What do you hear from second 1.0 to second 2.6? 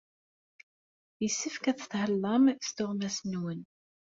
Yessefk ad tethellam